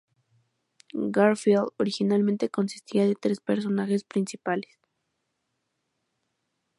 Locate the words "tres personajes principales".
3.13-4.79